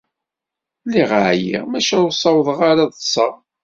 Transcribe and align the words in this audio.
Lliɣ 0.85 1.11
εyiɣ, 1.31 1.63
maca 1.67 1.95
ur 2.05 2.11
ssawḍeɣ 2.13 2.59
ara 2.69 2.81
ad 2.85 2.91
ṭṭseɣ. 2.95 3.33